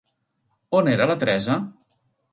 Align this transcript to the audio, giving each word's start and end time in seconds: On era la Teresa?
On 0.79 0.89
era 0.95 1.07
la 1.11 1.19
Teresa? 1.25 1.59